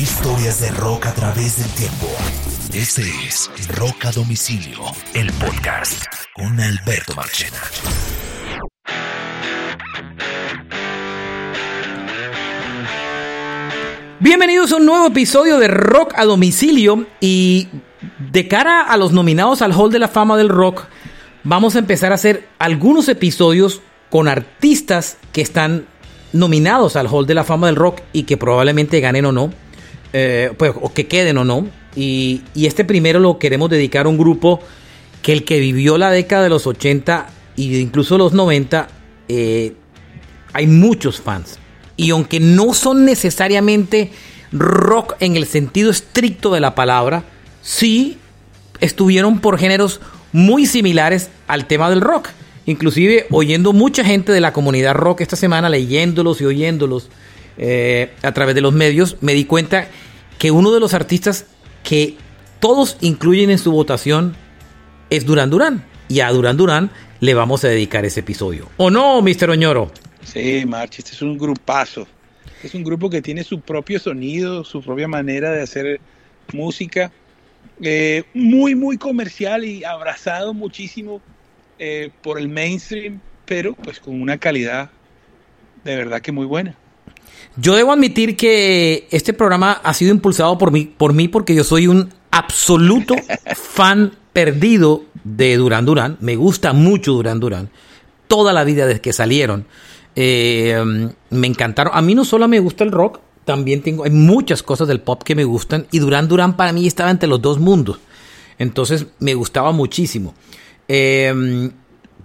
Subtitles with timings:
[0.00, 2.06] Historias de rock a través del tiempo.
[2.72, 4.78] Este es Rock a Domicilio,
[5.12, 7.58] el podcast con Alberto Marchena.
[14.20, 17.68] Bienvenidos a un nuevo episodio de Rock a Domicilio y
[18.32, 20.86] de cara a los nominados al Hall de la Fama del Rock,
[21.44, 25.84] vamos a empezar a hacer algunos episodios con artistas que están
[26.32, 29.52] nominados al Hall de la Fama del Rock y que probablemente ganen o no,
[30.12, 31.66] eh, pues, o que queden o no.
[31.96, 34.60] Y, y, este primero lo queremos dedicar a un grupo
[35.22, 38.88] que el que vivió la década de los 80 e incluso los 90,
[39.28, 39.74] eh,
[40.52, 41.58] hay muchos fans.
[41.96, 44.10] Y aunque no son necesariamente
[44.52, 47.24] rock en el sentido estricto de la palabra,
[47.62, 48.18] sí
[48.80, 50.00] estuvieron por géneros
[50.32, 52.28] muy similares al tema del rock.
[52.66, 57.10] Inclusive oyendo mucha gente de la comunidad rock esta semana, leyéndolos y oyéndolos
[57.62, 59.86] eh, a través de los medios, me di cuenta
[60.38, 61.44] que uno de los artistas
[61.84, 62.16] que
[62.58, 64.34] todos incluyen en su votación
[65.10, 65.84] es Durán Durán.
[66.08, 68.70] Y a Durán Durán le vamos a dedicar ese episodio.
[68.78, 69.50] ¿O no, Mr.
[69.50, 69.92] Oñoro?
[70.24, 72.06] Sí, March, este es un grupazo.
[72.62, 76.00] Es un grupo que tiene su propio sonido, su propia manera de hacer
[76.54, 77.12] música.
[77.82, 81.20] Eh, muy, muy comercial y abrazado muchísimo
[81.78, 84.90] eh, por el mainstream, pero pues con una calidad
[85.84, 86.74] de verdad que muy buena.
[87.56, 91.64] Yo debo admitir que este programa ha sido impulsado por mí, por mí porque yo
[91.64, 93.14] soy un absoluto
[93.54, 96.16] fan perdido de Duran Duran.
[96.20, 97.70] Me gusta mucho Duran Duran.
[98.28, 99.66] Toda la vida desde que salieron.
[100.14, 101.92] Eh, me encantaron.
[101.94, 105.22] A mí no solo me gusta el rock, también tengo, hay muchas cosas del pop
[105.22, 105.86] que me gustan.
[105.90, 107.98] Y Duran Duran para mí estaba entre los dos mundos.
[108.58, 110.34] Entonces me gustaba muchísimo.
[110.86, 111.70] Eh,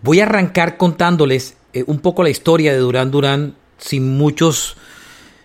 [0.01, 4.77] voy a arrancar contándoles eh, un poco la historia de Duran Duran sin muchos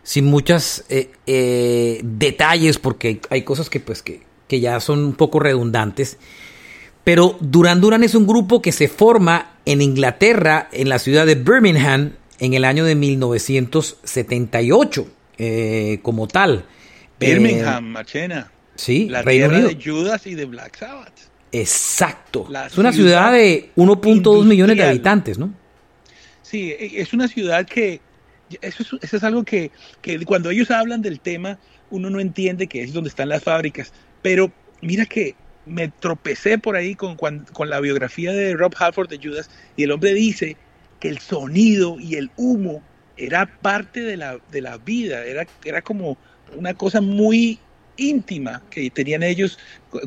[0.03, 5.13] sin muchos eh, eh, detalles porque hay cosas que pues que, que, ya son un
[5.15, 6.19] poco redundantes.
[7.05, 11.37] Pero Duran Duran es un grupo que se forma en Inglaterra en la ciudad de
[11.37, 15.07] Birmingham en el año de 1978
[15.39, 16.65] eh, como tal.
[17.19, 21.31] Birmingham Machena sí la tierra de Judas y de Black Sabbath.
[21.53, 22.47] Exacto.
[22.49, 25.53] La es una ciudad, ciudad de 1.2 millones de habitantes, ¿no?
[26.43, 28.01] Sí, es una ciudad que
[28.61, 29.71] eso es, eso es algo que,
[30.27, 31.59] cuando ellos hablan del tema
[31.91, 33.93] uno no entiende que es donde están las fábricas.
[34.23, 35.35] Pero mira que
[35.67, 39.93] me tropecé por ahí con, con, la biografía de Rob Halford de Judas y el
[39.93, 40.57] hombre dice
[41.01, 42.83] que el sonido y el humo
[43.17, 46.17] era parte de la, de la vida, era, era como
[46.57, 47.59] una cosa muy
[47.97, 49.59] íntima que tenían ellos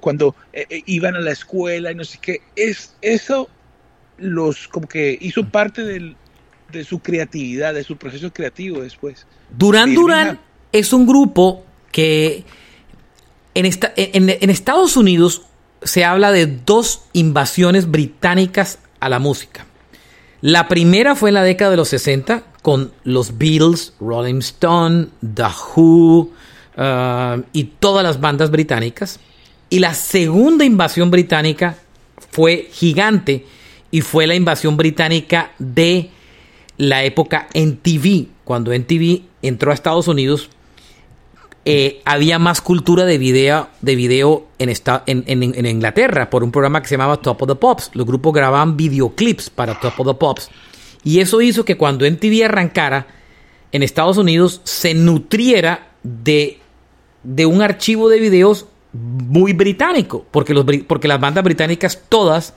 [0.02, 2.42] cuando eh, iban a la escuela y no sé qué.
[2.56, 3.50] Es, eso
[4.18, 6.16] los como que hizo parte del,
[6.72, 9.26] de su creatividad, de su proceso creativo después.
[9.56, 10.40] Durán Durán
[10.72, 12.44] es un grupo que
[13.54, 15.44] en, esta, en, en, Estados Unidos
[15.84, 19.66] se habla de dos invasiones británicas a la música.
[20.42, 25.44] La primera fue en la década de los 60 con los Beatles, Rolling Stone, The
[25.76, 26.32] Who,
[26.76, 29.20] Uh, y todas las bandas británicas.
[29.70, 31.78] Y la segunda invasión británica
[32.32, 33.46] fue gigante
[33.92, 36.10] y fue la invasión británica de
[36.78, 38.28] la época NTV.
[38.44, 40.50] Cuando NTV entró a Estados Unidos,
[41.66, 46.44] eh, había más cultura de video, de video en, esta, en, en, en, Inglaterra por
[46.44, 47.92] un programa que se llamaba Top of the Pops.
[47.94, 50.50] Los grupos grababan videoclips para Top of the Pops.
[51.04, 53.08] Y eso hizo que cuando NTV arrancara
[53.72, 56.60] en Estados Unidos se nutriera de
[57.24, 62.54] de un archivo de videos muy británico, porque, los, porque las bandas británicas todas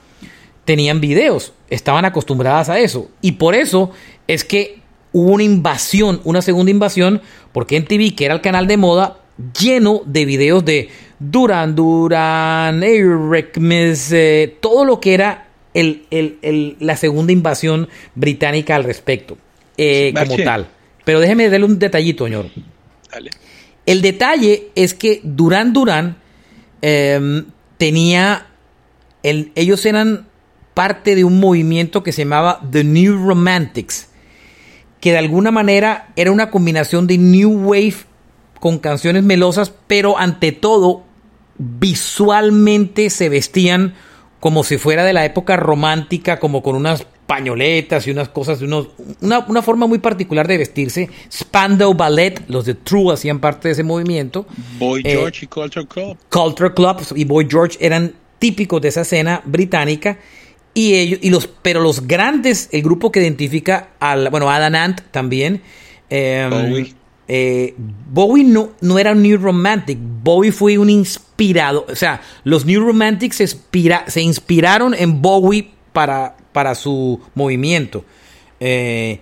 [0.67, 3.09] tenían videos, estaban acostumbradas a eso.
[3.21, 3.91] Y por eso
[4.27, 4.79] es que
[5.13, 7.21] hubo una invasión, una segunda invasión,
[7.53, 9.21] porque en TV, que era el canal de moda,
[9.57, 10.89] lleno de videos de
[11.19, 13.57] Duran Duran, Eric
[14.11, 19.37] eh, todo lo que era el, el, el, la segunda invasión británica al respecto,
[19.77, 20.67] eh, como tal.
[21.05, 22.47] Pero déjeme darle un detallito, señor.
[23.09, 23.29] Dale.
[23.85, 26.17] El detalle es que Durán Durán
[26.81, 27.43] eh,
[27.77, 28.47] tenía,
[29.23, 30.26] el, ellos eran
[30.77, 34.09] parte de un movimiento que se llamaba The New Romantics,
[34.99, 37.95] que de alguna manera era una combinación de New Wave
[38.59, 41.01] con canciones melosas, pero ante todo
[41.57, 43.95] visualmente se vestían
[44.39, 48.89] como si fuera de la época romántica, como con unas pañoletas y unas cosas, unos,
[49.19, 51.09] una, una, forma muy particular de vestirse.
[51.33, 54.45] Spandau Ballet, los de True hacían parte de ese movimiento.
[54.77, 56.17] Boy George eh, y Culture Club.
[56.29, 60.19] Culture Club y Boy George eran típicos de esa escena británica.
[60.77, 65.01] Y ellos, y los, pero los grandes, el grupo que identifica al, bueno, Adam Ant
[65.09, 65.63] también.
[66.07, 66.93] Eh, Bowie.
[67.27, 67.73] eh,
[68.11, 72.79] Bowie no, no era un New Romantic, Bowie fue un inspirado, o sea, los New
[72.79, 78.05] Romantics se, se inspiraron en Bowie para, para su movimiento.
[78.59, 79.19] Eh,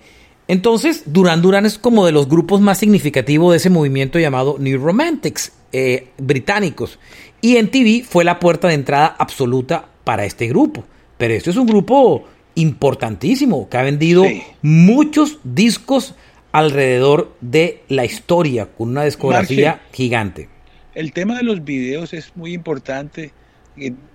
[0.48, 4.78] entonces, Duran Duran es como de los grupos más significativos de ese movimiento llamado New
[4.78, 6.98] Romantics, eh, británicos.
[7.40, 10.84] Y en TV fue la puerta de entrada absoluta para este grupo.
[11.18, 12.24] Pero esto es un grupo
[12.54, 14.24] importantísimo que ha vendido
[14.62, 16.14] muchos discos
[16.52, 20.48] alrededor de la historia con una discografía gigante.
[20.94, 23.32] El tema de los videos es muy importante.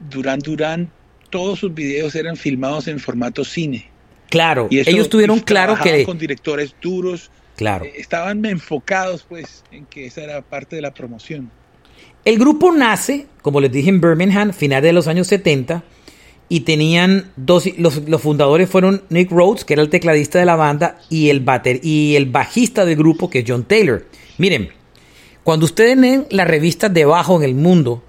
[0.09, 0.89] Duran Duran,
[1.29, 3.89] todos sus videos eran filmados en formato cine.
[4.29, 7.29] Claro, ellos tuvieron claro que con directores duros.
[7.57, 7.85] Claro.
[7.85, 11.51] Eh, estaban enfocados pues en que esa era parte de la promoción.
[12.25, 15.83] El grupo nace, como les dije, en Birmingham, final de los años 70,
[16.51, 20.99] y tenían dos, los, fundadores fueron Nick Rhodes, que era el tecladista de la banda,
[21.09, 24.05] y el, bater, y el bajista del grupo, que es John Taylor.
[24.37, 24.67] Miren,
[25.45, 28.03] cuando ustedes leen las revistas de bajo en el mundo,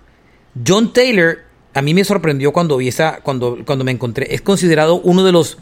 [0.67, 1.39] John Taylor,
[1.73, 5.31] a mí me sorprendió cuando vi esa, cuando, cuando me encontré, es considerado uno de
[5.31, 5.59] los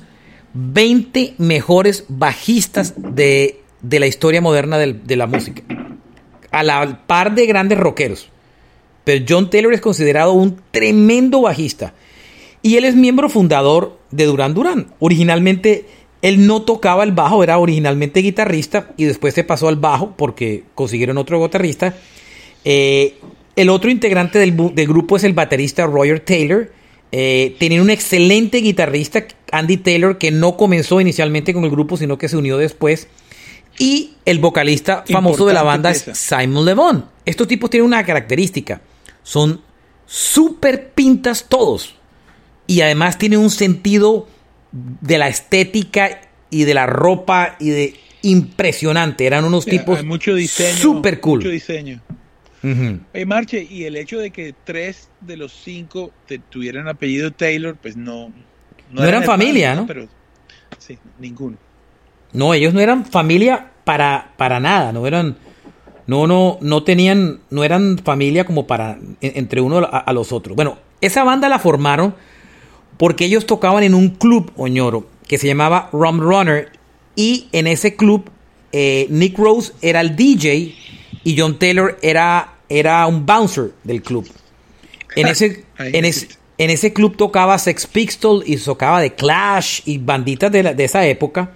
[0.55, 3.61] 20 mejores bajistas de,
[3.91, 5.62] la historia moderna de, la música.
[6.50, 8.31] A la par de grandes rockeros.
[9.05, 11.93] Pero John Taylor es considerado un tremendo bajista.
[12.62, 14.93] Y él es miembro fundador de Duran Duran.
[14.99, 15.87] Originalmente
[16.23, 20.65] él no tocaba el bajo, era originalmente guitarrista y después se pasó al bajo porque
[20.75, 21.95] consiguieron otro guitarrista.
[22.65, 23.15] Eh,
[23.57, 26.71] el otro integrante del, del, grupo es el baterista Roger Taylor
[27.12, 32.19] eh, tenían un excelente guitarrista, Andy Taylor, que no comenzó inicialmente con el grupo, sino
[32.19, 33.09] que se unió después.
[33.79, 36.75] Y el vocalista famoso de la banda es Simon Le
[37.25, 38.81] Estos tipos tienen una característica.
[39.23, 39.61] Son
[40.06, 41.97] súper pintas todos.
[42.70, 44.28] Y además tienen un sentido
[44.70, 46.20] de la estética
[46.50, 49.26] y de la ropa y de impresionante.
[49.26, 51.40] Eran unos tipos mucho diseño, super cool.
[51.40, 52.00] Mucho diseño.
[53.26, 56.12] Marche, y el hecho de que tres de los cinco
[56.49, 58.32] tuvieran apellido Taylor, pues no.
[58.93, 59.88] No, eran, familia, ¿no?
[59.88, 60.06] Pero
[60.78, 61.56] sí, ninguno.
[62.32, 65.38] No, ellos no eran familia para, para nada, no eran.
[66.06, 70.55] No, no, no tenían, no eran familia como para entre uno a, los otros.
[70.55, 72.14] Bueno, esa banda la formaron
[73.00, 76.69] porque ellos tocaban en un club, Oñoro, que se llamaba Rum Runner,
[77.17, 78.29] y en ese club
[78.73, 80.75] eh, Nick Rose era el DJ
[81.25, 84.29] y John Taylor era, era un bouncer del club.
[85.17, 90.53] En ese, en, en ese club tocaba Sex Pistols y tocaba The Clash y banditas
[90.53, 91.53] de, de esa época.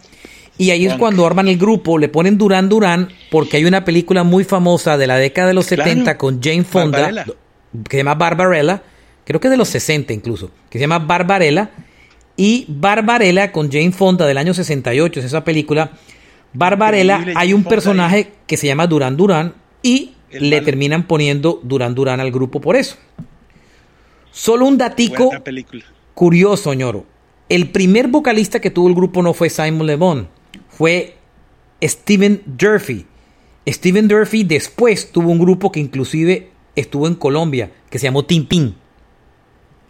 [0.57, 4.25] Y ahí es cuando arman el grupo, le ponen Duran Duran, porque hay una película
[4.25, 8.83] muy famosa de la década de los 70 con Jane Fonda, que se llama Barbarella,
[9.25, 11.71] creo que es de los 60 incluso, que se llama Barbarella.
[12.37, 15.93] Y Barbarella con Jane Fonda del año 68, es esa película,
[16.55, 22.21] Barbarella hay un personaje que se llama Duran Duran y le terminan poniendo Duran Duran
[22.21, 22.97] al grupo por eso.
[24.31, 25.31] Solo un datico
[26.15, 27.07] curioso, ñoro.
[27.49, 30.29] El primer vocalista que tuvo el grupo no fue Simon Le Bon,
[30.69, 31.17] fue
[31.83, 33.05] Steven Durfee.
[33.67, 38.77] Steven Durfee después tuvo un grupo que inclusive estuvo en Colombia, que se llamó Tintín.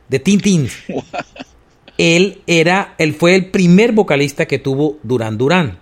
[0.08, 0.68] De Tintín.
[1.98, 5.78] él era, él fue el primer vocalista que tuvo Duran Duran.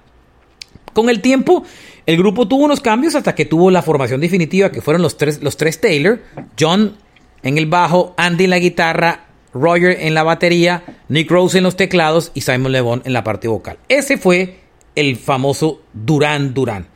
[0.92, 1.64] Con el tiempo,
[2.06, 5.42] el grupo tuvo unos cambios hasta que tuvo la formación definitiva, que fueron los tres,
[5.42, 6.20] los tres Taylor,
[6.58, 6.97] John
[7.42, 11.76] en el bajo, Andy en la guitarra, Roger en la batería, Nick Rose en los
[11.76, 13.78] teclados y Simon Le en la parte vocal.
[13.88, 14.61] Ese fue
[14.94, 16.87] el famoso Duran Duran.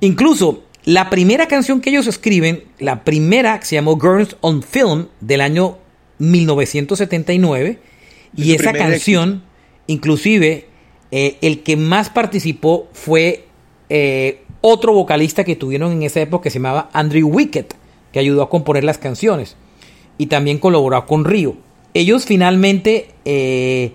[0.00, 5.40] Incluso la primera canción que ellos escriben, la primera se llamó Girls on Film del
[5.40, 5.78] año
[6.18, 7.78] 1979
[8.36, 9.42] y esa canción,
[9.86, 10.66] inclusive
[11.10, 13.44] eh, el que más participó fue
[13.88, 17.74] eh, otro vocalista que tuvieron en esa época que se llamaba Andrew Wickett,
[18.12, 19.56] que ayudó a componer las canciones
[20.18, 21.56] y también colaboró con Río.
[21.92, 23.92] Ellos finalmente eh,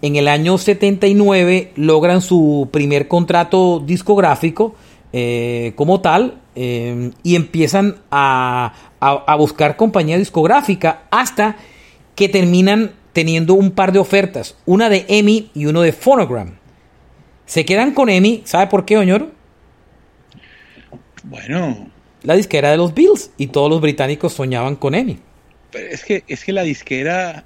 [0.00, 4.74] en el año 79 logran su primer contrato discográfico
[5.76, 11.56] como tal y empiezan a, a buscar compañía discográfica hasta
[12.14, 16.56] que terminan teniendo un par de ofertas, una de EMI y uno de Phonogram.
[17.46, 19.30] Se quedan con EMI, ¿sabe por qué, Oñoro?
[21.24, 21.90] Bueno.
[22.22, 25.18] La disquera de los Bills y todos los británicos soñaban con EMI.
[25.70, 27.44] Pero es que, es que la disquera...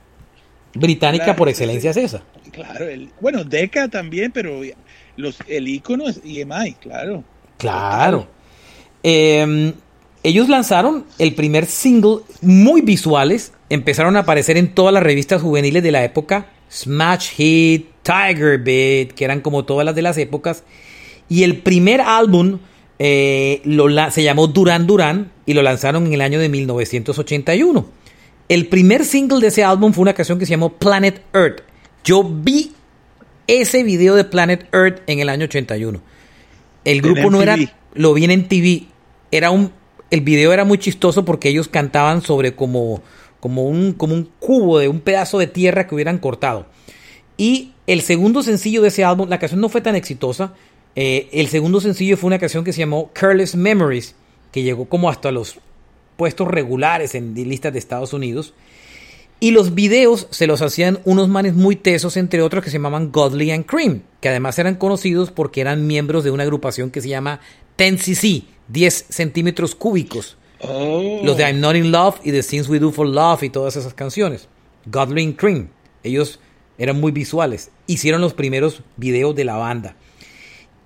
[0.74, 2.22] Británica por excelencia es esa.
[2.52, 2.86] Claro,
[3.20, 4.60] bueno, Deca también, pero
[5.16, 7.24] los, el icono es EMI, claro.
[7.56, 8.28] Claro.
[9.08, 9.74] Em,
[10.24, 15.84] ellos lanzaron el primer single muy visuales, empezaron a aparecer en todas las revistas juveniles
[15.84, 20.64] de la época, Smash Hit, Tiger Beat, que eran como todas las de las épocas.
[21.28, 22.58] Y el primer álbum
[22.98, 27.86] eh, lo se llamó Duran Duran y lo lanzaron en el año de 1981.
[28.48, 31.62] El primer single de ese álbum fue una canción que se llamó Planet Earth.
[32.02, 32.72] Yo vi
[33.46, 36.00] ese video de Planet Earth en el año 81.
[36.84, 37.56] El grupo no era,
[37.94, 38.86] lo vi en TV.
[39.36, 39.72] Era un,
[40.10, 43.02] el video era muy chistoso porque ellos cantaban sobre como,
[43.40, 46.66] como, un, como un cubo de un pedazo de tierra que hubieran cortado.
[47.36, 50.54] Y el segundo sencillo de ese álbum, la canción no fue tan exitosa.
[50.94, 54.14] Eh, el segundo sencillo fue una canción que se llamó Careless Memories,
[54.52, 55.58] que llegó como hasta los
[56.16, 58.54] puestos regulares en listas de Estados Unidos.
[59.38, 63.12] Y los videos se los hacían unos manes muy tesos, entre otros que se llamaban
[63.12, 67.10] Godly and Cream, que además eran conocidos porque eran miembros de una agrupación que se
[67.10, 67.40] llama
[67.76, 70.36] 10cc, 10 centímetros cúbicos.
[70.60, 71.20] Oh.
[71.22, 73.76] Los de I'm Not in Love y The Things We Do for Love y todas
[73.76, 74.48] esas canciones.
[74.86, 75.68] Godly and Cream.
[76.02, 76.40] Ellos
[76.78, 77.70] eran muy visuales.
[77.86, 79.96] Hicieron los primeros videos de la banda.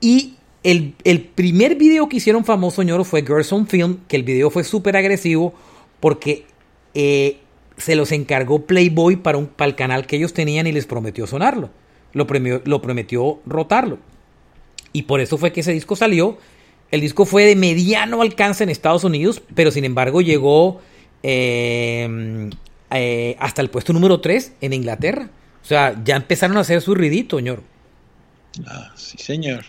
[0.01, 0.95] Y el,
[1.35, 4.97] primer video que hicieron famoso, ñoro, fue Girls on Film, que el video fue súper
[4.97, 5.55] agresivo
[6.01, 6.47] porque
[6.95, 7.39] eh,
[7.77, 11.27] se los encargó Playboy para, un, para el canal que ellos tenían y les prometió
[11.27, 11.71] sonarlo.
[12.13, 12.27] Lo,
[12.65, 13.99] lo prometió rotarlo.
[14.93, 16.39] Y por eso fue que ese disco salió.
[16.91, 20.81] El disco fue de mediano alcance en Estados Unidos, pero sin embargo llegó
[21.23, 22.51] eh,
[22.91, 25.31] eh, hasta el puesto número 3 en Inglaterra.
[25.63, 27.63] O sea, ya empezaron a hacer su ridito, señor.
[28.67, 29.65] Ah, sí, señor.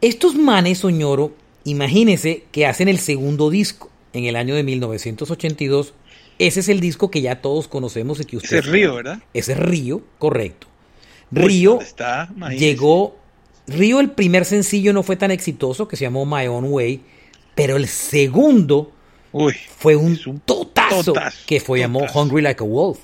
[0.00, 5.94] Estos manes, Soñoro, imagínense que hacen el segundo disco en el año de 1982.
[6.38, 8.58] Ese es el disco que ya todos conocemos y que usted.
[8.58, 9.18] Ese es Río, ¿verdad?
[9.34, 10.68] Ese es Río, correcto.
[11.32, 12.30] Río está?
[12.56, 13.17] llegó.
[13.68, 17.02] Río, el primer sencillo no fue tan exitoso, que se llamó My Own Way,
[17.54, 18.92] pero el segundo
[19.76, 21.12] fue un, totazo,
[21.46, 22.98] que fue llamó Hungry Like a Wolf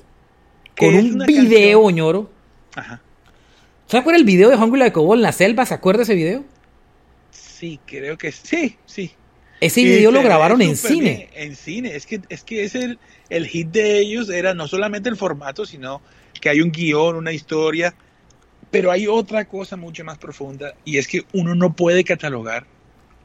[0.77, 2.31] con un video, ñoro.
[2.75, 3.01] Ajá.
[3.87, 5.67] ¿Se acuerda el video de Hungry Like a Wolf en la selva?
[5.67, 6.45] ¿Se acuerda ese video?
[7.31, 9.13] Sí, creo que sí, sí.
[9.61, 11.31] Ese video lo grabaron en cine.
[11.35, 15.09] en cine, es que, es que es el, el hit de ellos era no solamente
[15.09, 16.03] el formato, sino
[16.41, 17.95] que hay un guion, una historia,
[18.75, 22.67] pero hay otra cosa mucho más profunda y es que uno no puede catalogar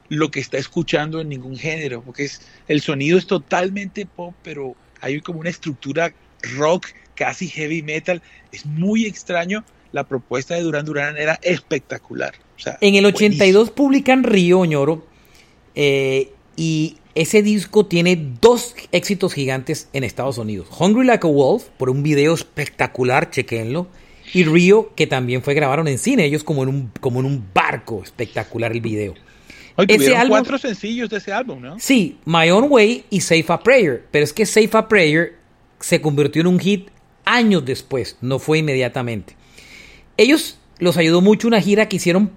[0.08, 4.76] lo que está escuchando en ningún género, porque es, el sonido es totalmente pop, pero
[5.02, 6.14] hay como una estructura
[6.56, 8.22] rock casi heavy metal.
[8.52, 9.66] Es muy extraño.
[9.92, 12.36] La propuesta de Duran Duran era espectacular.
[12.80, 15.04] en el 82 publican Río Ñoro
[15.74, 20.68] eh, y ese disco tiene dos éxitos gigantes en Estados Unidos.
[20.80, 23.88] Hungry Like a Wolf, por un video espectacular, chequenlo.
[24.34, 27.46] Y Río, que también fue grabaron en cine, ellos como en un, como en un
[27.54, 29.16] barco, espectacular el video.
[29.88, 31.80] ese álbum, cuatro sencillos de ese álbum, ¿no?
[31.80, 34.06] Sí, My Own Way y Safe a Prayer.
[34.12, 35.36] Pero es que Safe a Prayer
[35.80, 36.90] se convirtió en un hit
[37.26, 39.36] años después, no fue inmediatamente.
[40.18, 42.32] Ellos los ayudó mucho una gira que hicieron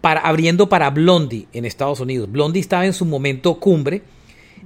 [0.00, 2.30] para, abriendo para Blondie en Estados Unidos.
[2.30, 4.02] Blondie estaba en su momento cumbre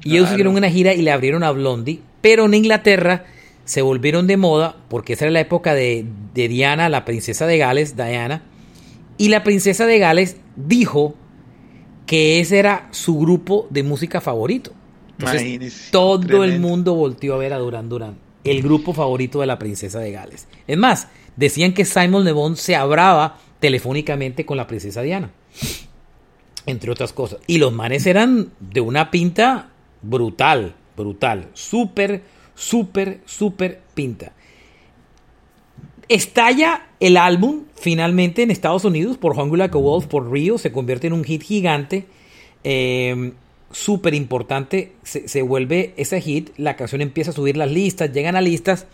[0.05, 3.27] y ellos hicieron una gira y le abrieron a Blondie, pero en Inglaterra
[3.71, 7.95] se volvieron de moda porque esa era la época de, Diana, la princesa de Gales,
[7.95, 8.43] Diana,
[9.17, 11.15] y la princesa de Gales dijo
[12.05, 14.73] que ese era su grupo de música favorito.
[15.17, 19.57] Entonces, todo el mundo volteó a ver a Duran Duran el grupo favorito de la
[19.57, 20.49] princesa de Gales.
[20.67, 25.31] Es más, decían que Simon Le Bon se hablaba telefónicamente con la princesa Diana,
[26.67, 27.39] entre otras cosas.
[27.47, 29.71] Y los manes eran de una pinta
[30.03, 34.33] brutal, brutal, súper, súper, súper pinta.
[36.09, 40.71] Estalla el álbum finalmente en Estados Unidos por Hungry Like a Wolf, por Rio, se
[40.71, 42.07] convierte en un hit gigante.
[42.63, 43.33] Eh,
[43.73, 48.41] súper importante, se, vuelve ese hit, la canción empieza a subir las listas, llegan a
[48.41, 48.87] listas,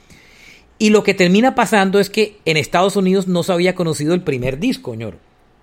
[0.79, 4.23] y lo que termina pasando es que en Estados Unidos no se había conocido el
[4.23, 5.19] primer disco, señor,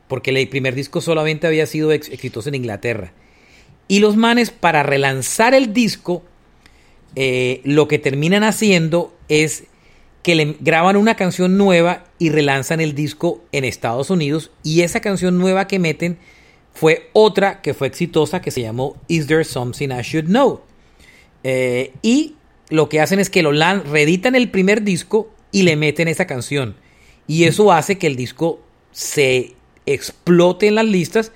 [0.08, 3.14] porque el primer disco solamente había sido exitoso en Inglaterra.
[3.88, 6.24] Y los manes, para relanzar el disco,
[7.16, 9.66] eh, lo que terminan haciendo es
[10.24, 15.02] que le graban una canción nueva y relanzan el disco en Estados Unidos, y esa
[15.02, 16.18] canción nueva que meten
[16.74, 20.62] fue otra que fue exitosa que se llamó Is There Something I Should Know?
[21.44, 22.36] Eh, y
[22.70, 26.76] lo que hacen es que lo reeditan el primer disco y le meten esa canción.
[27.28, 29.54] Y eso hace que el disco se
[29.86, 31.32] explote en las listas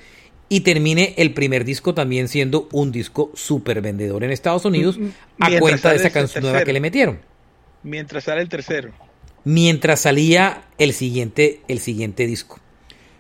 [0.50, 5.00] y termine el primer disco también siendo un disco súper vendedor en Estados Unidos
[5.40, 7.20] a cuenta de esa canción nueva que le metieron.
[7.84, 8.92] Mientras sale el tercero.
[9.44, 12.60] Mientras salía el siguiente, el siguiente disco.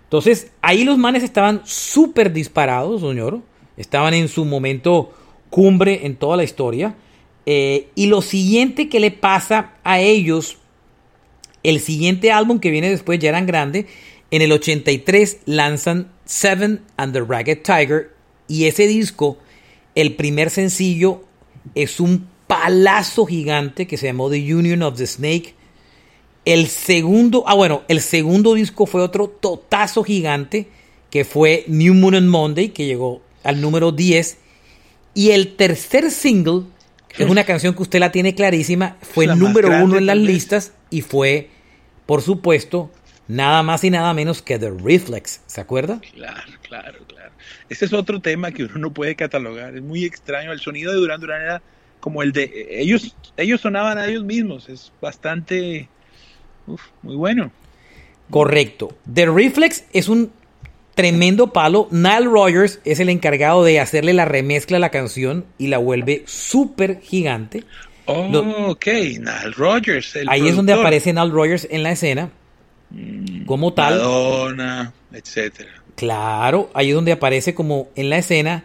[0.03, 3.41] Entonces, ahí los manes estaban súper disparados, señor.
[3.75, 5.13] Estaban en su momento
[5.49, 6.95] cumbre en toda la historia.
[7.45, 10.57] Eh, y lo siguiente que le pasa a ellos,
[11.63, 13.87] el siguiente álbum que viene después ya eran grande,
[14.31, 18.13] en el 83 lanzan Seven and the Ragged Tiger.
[18.47, 19.37] Y ese disco,
[19.95, 21.23] el primer sencillo,
[21.73, 25.55] es un palazo gigante que se llamó The Union of the Snake.
[26.45, 30.67] El segundo, ah bueno, el segundo disco fue otro totazo gigante
[31.09, 34.37] que fue New Moon and Monday, que llegó al número 10.
[35.13, 36.63] Y el tercer single,
[37.09, 40.17] que es una canción que usted la tiene clarísima, fue el número uno en las
[40.17, 41.49] listas y fue,
[42.05, 42.91] por supuesto,
[43.27, 45.41] nada más y nada menos que The Reflex.
[45.45, 45.99] ¿Se acuerda?
[46.13, 47.31] Claro, claro, claro.
[47.69, 49.75] Ese es otro tema que uno no puede catalogar.
[49.75, 50.51] Es muy extraño.
[50.51, 51.61] El sonido de Duran Duran era
[51.99, 53.15] como el de ellos.
[53.35, 54.69] Ellos sonaban a ellos mismos.
[54.69, 55.89] Es bastante,
[57.01, 57.51] muy bueno.
[58.29, 58.97] Correcto.
[59.11, 60.31] The Reflex es un
[60.95, 61.87] tremendo palo.
[61.91, 66.23] Nile Rogers es el encargado de hacerle la remezcla a la canción y la vuelve
[66.25, 67.63] súper gigante.
[68.05, 70.17] Oh, ok, Nile Rogers.
[70.27, 72.31] ahí es donde aparece Nile Rogers en la escena.
[73.45, 73.95] Como tal.
[73.95, 75.69] Madonna, etcétera.
[75.95, 78.63] Claro, ahí es donde aparece como en la escena.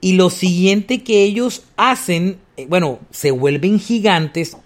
[0.00, 4.56] Y lo siguiente que ellos hacen, eh, bueno, se vuelven gigantes.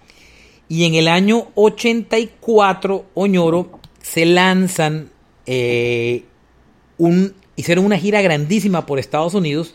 [0.68, 5.10] Y en el año 84, Oñoro, se lanzan
[5.46, 6.24] eh,
[7.56, 9.74] hicieron una gira grandísima por Estados Unidos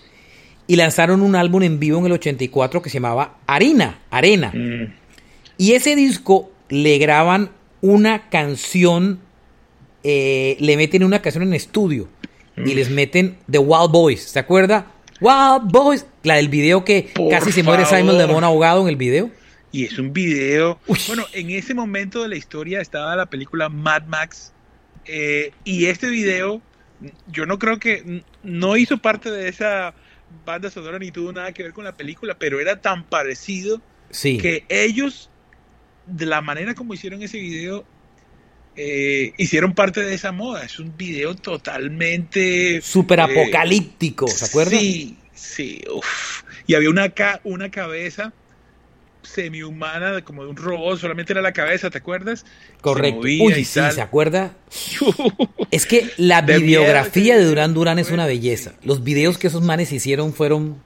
[0.67, 4.51] y lanzaron un álbum en vivo en el 84 que se llamaba Arena, Arena.
[4.53, 4.93] Mm.
[5.57, 7.51] Y ese disco le graban
[7.85, 9.19] una canción,
[10.03, 12.09] eh, le meten una canción en estudio
[12.57, 14.91] y les meten The Wild Boys, ¿se acuerda?
[15.21, 19.29] Wild Boys, la del video que casi se muere Simon Lemon ahogado en el video.
[19.71, 20.79] Y es un video.
[21.07, 24.51] Bueno, en ese momento de la historia estaba la película Mad Max.
[25.05, 26.61] Eh, y este video
[27.27, 29.93] yo no creo que no hizo parte de esa
[30.43, 33.79] banda sonora ni tuvo nada que ver con la película, pero era tan parecido
[34.21, 35.29] que ellos,
[36.07, 37.85] de la manera como hicieron ese video,
[38.75, 40.63] eh, hicieron parte de esa moda.
[40.63, 42.81] Es un video totalmente...
[42.81, 44.79] Súper apocalíptico, ¿se acuerdan?
[44.79, 45.83] Sí, sí.
[46.67, 48.33] Y había una, una cabeza
[49.25, 52.45] semi-humana, como de un robot, solamente era la cabeza, ¿te acuerdas?
[52.81, 53.21] Correcto.
[53.21, 54.55] Uy, sí, ¿se acuerda?
[55.71, 58.73] es que la videografía de Durán Durán es una belleza.
[58.83, 60.81] Los videos que esos manes hicieron fueron...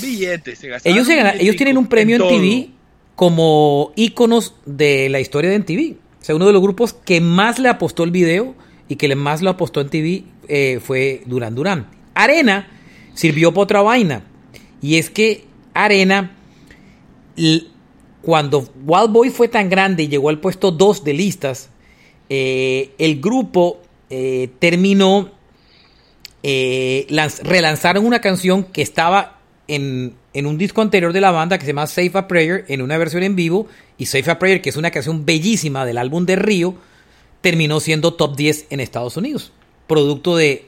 [0.00, 2.70] Billetes, se ellos, ellos tienen un premio en, TV
[3.16, 5.96] como íconos de la historia de MTV.
[6.20, 8.54] O sea, uno de los grupos que más le apostó el video
[8.88, 11.90] y que más lo apostó en TV eh, fue Durán Durán.
[12.14, 12.68] Arena
[13.14, 14.24] sirvió para otra vaina.
[14.80, 16.36] Y es que Arena
[18.22, 21.70] cuando Wild Boy fue tan grande y llegó al puesto 2 de listas,
[22.28, 25.30] eh, el grupo eh, terminó,
[26.42, 31.86] relanzaron una canción que estaba en, un disco anterior de la banda que se llama
[31.86, 33.68] Safe a Prayer, en una versión en vivo,
[33.98, 36.74] y Safe a Prayer, que es una canción bellísima del álbum de Río,
[37.40, 39.52] terminó siendo top 10 en Estados Unidos,
[39.86, 40.66] producto de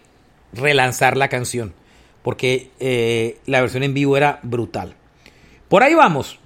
[0.52, 1.74] relanzar la canción,
[2.22, 2.70] porque
[3.46, 4.94] la versión en vivo era brutal.
[5.68, 6.38] Por ahí vamos,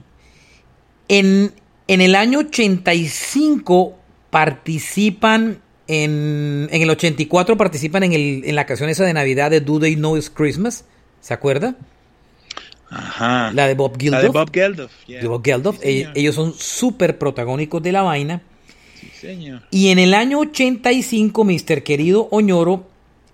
[1.08, 1.52] en,
[1.88, 3.98] el año 85
[4.30, 9.80] participan, en, el 84 participan en, el, en la canción esa de Navidad de Do
[9.80, 10.84] They Know It's Christmas,
[11.20, 11.76] ¿se acuerda?
[12.90, 13.52] Ajá.
[13.52, 14.20] La de Bob Geldof.
[14.20, 14.92] La de Bob Geldof.
[15.06, 15.78] De Bob Geldof.
[15.82, 18.42] ellos, son súper protagónicos de la vaina.
[19.00, 19.62] Sí, señor.
[19.70, 21.82] Y en el año 85, Mr.
[21.82, 22.86] Querido Oñoro,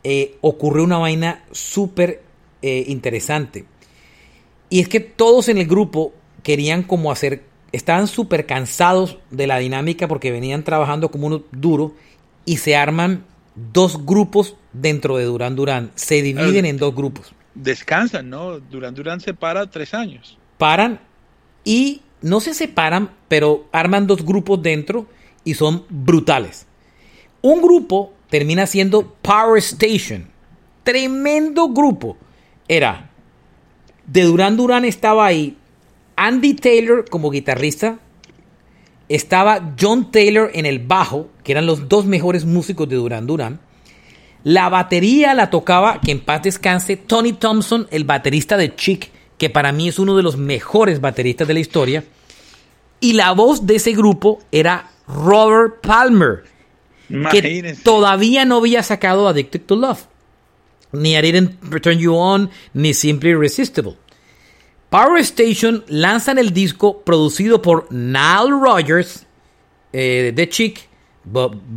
[0.05, 2.23] eh, ocurre una vaina súper
[2.63, 3.65] eh, interesante.
[4.69, 7.43] Y es que todos en el grupo querían como hacer
[7.73, 11.95] estaban súper cansados de la dinámica porque venían trabajando como uno duro
[12.45, 15.91] y se arman dos grupos dentro de Durán Durán.
[15.95, 17.33] Se dividen en dos grupos.
[17.57, 18.61] Descansan, ¿no?
[18.61, 20.39] Durán Durán se para tres años.
[20.59, 21.01] Paran
[21.65, 25.07] y no se separan, pero arman dos grupos dentro
[25.45, 26.67] y son brutales.
[27.43, 30.29] Un grupo termina siendo Power Station.
[30.85, 32.17] Tremendo grupo.
[32.69, 33.11] Era
[34.07, 35.57] de Durán Durán estaba ahí
[36.17, 37.99] Andy Taylor como guitarrista,
[39.09, 43.61] estaba John Taylor en el bajo, que eran los dos mejores músicos de Duran Duran.
[44.47, 49.51] La batería la tocaba, que en paz descanse, Tony Thompson, el baterista de Chick, que
[49.51, 52.05] para mí es uno de los mejores bateristas de la historia.
[53.01, 56.45] Y la voz de ese grupo era Robert Palmer,
[57.33, 60.07] que todavía no había sacado Addicted to Love,
[60.93, 63.97] ni I Didn't Return You On, ni Simply Irresistible.
[64.91, 69.27] Power Station lanzan el disco producido por Nile Rogers
[69.93, 70.89] eh, de Chick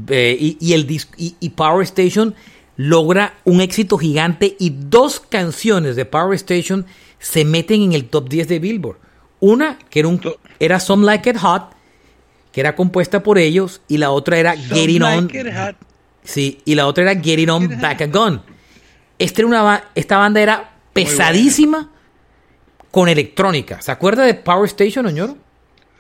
[0.10, 0.86] eh, y, el
[1.18, 2.36] y, Power Station
[2.82, 6.86] logra un éxito gigante y dos canciones de Power Station
[7.20, 8.98] se meten en el top 10 de Billboard.
[9.42, 10.22] Una que era, un,
[10.62, 11.72] era Some Like It Hot,
[12.54, 15.28] que era compuesta por ellos, y la otra era Getting On.
[16.24, 18.40] Sí, y la otra era Getting On Back Again.
[19.18, 21.90] Esta, era una, ba- esta banda era pesadísima
[22.92, 23.82] con electrónica.
[23.82, 25.38] ¿Se acuerda de Power Station, Oñoro?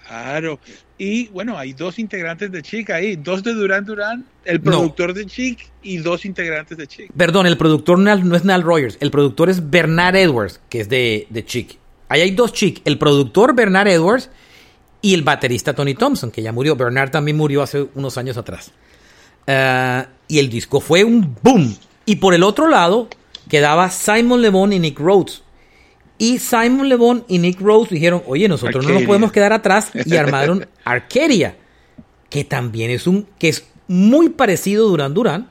[0.09, 0.59] Claro.
[0.97, 5.27] Y bueno, hay dos integrantes de Chic ahí, dos de Duran Duran, el productor de
[5.27, 7.11] Chic y dos integrantes de Chic.
[7.15, 10.89] Perdón, el productor no no es Nal Rogers, el productor es Bernard Edwards, que es
[10.89, 11.77] de, de Chic.
[12.09, 14.31] Ahí hay dos Chic, el productor Bernard Edwards
[15.01, 16.75] y el baterista Tony Thompson, que ya murió.
[16.75, 18.71] Bernard también murió hace unos años atrás.
[19.45, 21.77] Ah, y el disco fue un boom.
[22.05, 23.09] Y por el otro lado
[23.47, 25.43] quedaba Simon Le Bon y Nick Rhodes.
[26.19, 29.89] Y Simon Le Bon y Nick Rhodes dijeron, oye, nosotros no nos podemos quedar atrás
[30.05, 31.55] y armaron Arcadia,
[32.29, 35.49] que también es un, que es muy parecido a Duran Duran.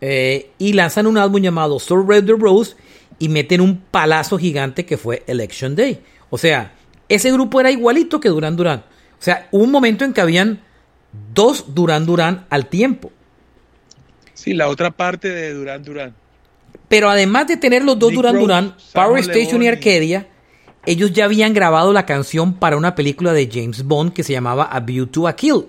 [0.00, 2.76] eh, y lanzan un álbum llamado So Red the Rose
[3.18, 6.00] y meten un palazo gigante que fue Election Day.
[6.28, 6.72] O sea,
[7.08, 8.80] ese grupo era igualito que Duran Duran.
[8.80, 10.60] O sea, hubo un momento en que habían
[11.32, 13.12] dos Duran Duran al tiempo.
[14.34, 16.14] Sí, la otra parte de Duran Duran.
[16.88, 20.28] Pero además de tener los dos Nick Duran Duran, Power Station y Arcadia,
[20.84, 24.64] ellos ya habían grabado la canción para una película de James Bond que se llamaba
[24.64, 25.66] A View to a Kill.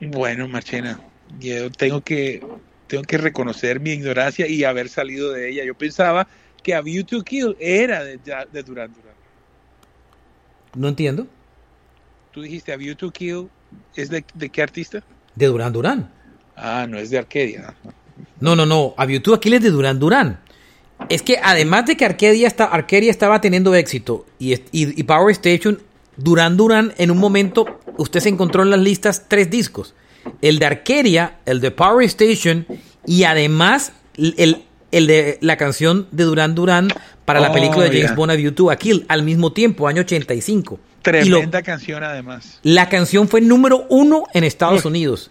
[0.00, 1.00] Bueno, Marchena,
[1.40, 2.44] yo tengo que,
[2.86, 5.64] tengo que reconocer mi ignorancia y haber salido de ella.
[5.64, 6.26] Yo pensaba
[6.62, 9.14] que A View to Kill era de, de Duran Duran.
[10.74, 11.26] No entiendo.
[12.32, 13.48] Tú dijiste A View to Kill,
[13.94, 15.02] ¿es de, de qué artista?
[15.34, 16.10] De Duran Duran.
[16.56, 17.74] Ah, no es de Arcadia.
[17.82, 17.92] No,
[18.40, 18.94] no, no.
[18.96, 20.40] A to a Kill es de Duran Duran.
[21.08, 25.32] Es que además de que Arcadia, está, Arcadia estaba teniendo éxito y, y- y Power
[25.32, 25.80] Station,
[26.16, 27.66] Duran Duran en un momento,
[27.98, 29.94] usted se encontró en las listas tres discos.
[30.40, 32.66] El de Arcadia, el de Power Station
[33.06, 36.88] y además el, el de la canción de Duran Duran
[37.24, 38.14] para la Oh, película de James.
[38.16, 40.74] Bond A View to a Kill al mismo tiempo, año 85.
[40.74, 42.60] Y lo- Tremenda canción además.
[42.62, 44.84] la canción fue número uno en Estados.
[44.86, 45.30] Unidos.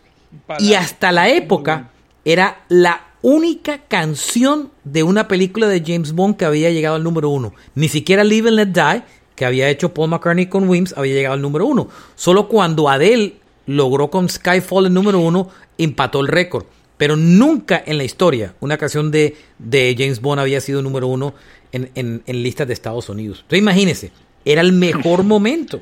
[0.60, 1.89] Y hasta la época
[2.25, 7.29] era la única canción de una película de James Bond que había llegado al número
[7.29, 7.53] uno.
[7.75, 9.03] Ni siquiera Live and Let Die,
[9.36, 11.88] que había hecho Paul McCartney con Wims, había llegado al número uno.
[12.15, 16.65] Solo cuando Adele logró con Skyfall el número uno, empató el récord.
[16.97, 21.33] Pero nunca en la historia una canción de, de James Bond había sido número uno
[21.71, 23.39] en, en- en listas de Estados Unidos.
[23.39, 24.12] Entonces imagínense,
[24.45, 25.81] era el mejor momento.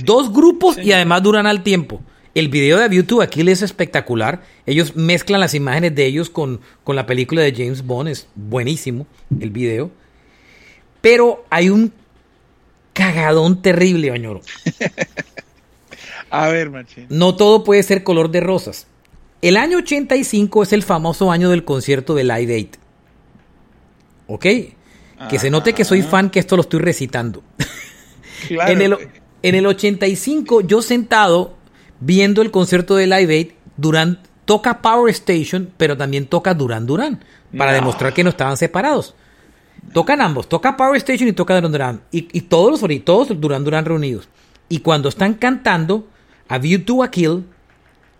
[0.00, 2.00] Dos grupos y además duran al tiempo.
[2.34, 4.42] El video de YouTube aquí es espectacular.
[4.66, 8.08] Ellos mezclan las imágenes de ellos con, con la película de James Bond.
[8.08, 9.06] Es buenísimo
[9.38, 9.92] el video.
[11.00, 11.92] Pero hay un
[12.92, 14.40] cagadón terrible, Bañoro.
[16.30, 17.06] A ver, Marchena.
[17.10, 18.88] No todo puede ser color de rosas.
[19.40, 22.68] El año 85 es el famoso año del concierto de Live Aid.
[24.26, 24.46] ¿Ok?
[25.30, 26.10] Que se note que soy Ajá.
[26.10, 27.42] fan, que esto lo estoy recitando.
[28.48, 28.72] Claro.
[28.72, 28.96] En, el,
[29.42, 31.56] en el 85, yo sentado
[32.00, 37.20] viendo el concierto de Live Aid, Duran toca Power Station, pero también toca Duran Duran,
[37.56, 37.76] para No.
[37.76, 39.14] demostrar que no estaban separados.
[39.92, 42.00] Tocan ambos, toca Power Station y toca Duran Duran.
[42.10, 44.28] Y, y todos los ori- todos Duran Duran reunidos.
[44.68, 46.06] Y cuando están cantando
[46.48, 47.44] A View to a Kill,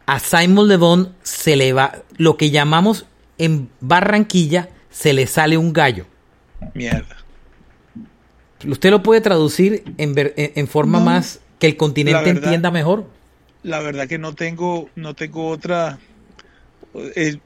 [0.06, 3.06] a Simon Le Bon se le va, lo que llamamos
[3.38, 6.06] en Barranquilla, se le sale un gallo.
[6.74, 7.16] Mierda.
[8.66, 11.04] ¿Usted lo puede traducir en, ver- en- en forma No.
[11.06, 13.06] más que el continente entienda mejor?
[13.64, 15.98] La verdad que no tengo, no tengo otra.
[16.94, 17.38] eh,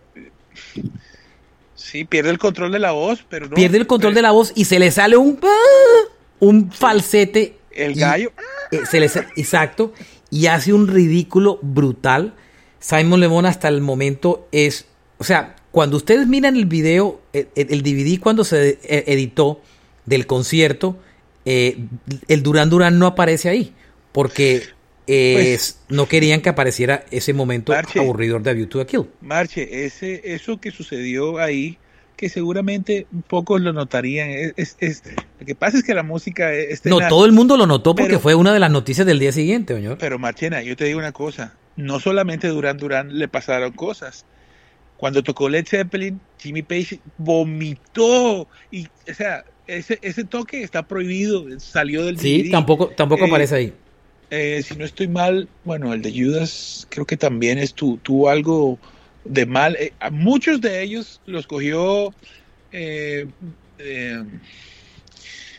[1.77, 3.55] sí, pierde el control de la voz, pero no.
[3.55, 6.13] Pierde el control de la voz y se le sale un ¡ah!
[6.41, 7.57] un falsete.
[7.71, 8.33] El gallo.
[8.73, 9.95] eh, se le exacto.
[10.29, 12.35] Y hace un ridículo brutal.
[12.81, 14.87] Simon Le Bon hasta el momento es.
[15.19, 19.61] O sea, cuando ustedes miran el video, el, DVD cuando se eh, editó
[20.05, 20.99] del concierto,
[21.45, 21.79] eh,
[22.27, 23.73] el Duran Duran no aparece ahí.
[24.11, 24.65] Porque
[25.09, 27.99] eh, Pues- no querían que apareciera ese momento Marche.
[27.99, 29.07] aburridor de A View to a Kill.
[29.23, 31.79] Marche, ese, eso que sucedió ahí,
[32.17, 34.29] que seguramente pocos lo notarían.
[34.31, 35.03] Es, es- es-
[35.41, 36.85] lo que pasa es que la música es.
[36.85, 39.33] No, todo el mundo lo notó porque Pero- fue una de las noticias del día
[39.33, 39.99] siguiente, señor.
[39.99, 44.27] Pero Marchena, yo te digo una cosa, no solamente Duran Duran le pasaron cosas.
[44.97, 51.45] Cuando tocó Led Zeppelin, Jimmy Page vomitó y, o sea, ese, ese toque está prohibido,
[51.61, 52.51] salió del Sí, DVD.
[52.51, 53.73] tampoco, tampoco Eh, aparece ahí.
[54.31, 58.29] Eh, si no estoy mal, bueno, el de Judas creo que también es tu, tuvo
[58.29, 58.79] algo
[59.25, 59.77] de mal.
[59.77, 62.13] Eh, a muchos de ellos los cogió
[62.73, 63.27] eh,
[63.79, 64.25] eh,